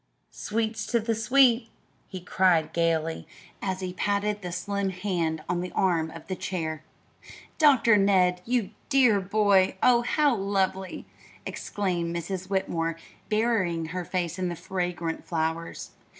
[0.31, 1.69] "Sweets to the sweet!"
[2.09, 3.27] he cried gayly,
[3.61, 6.83] as he patted the slim hand on the arm of the chair.
[7.59, 9.77] "Doctor Ned you dear boy!
[9.83, 11.05] Oh, how lovely!"
[11.45, 12.49] exclaimed Mrs.
[12.49, 12.95] Whitmore,
[13.29, 15.91] burying her face in the fragrant flowers.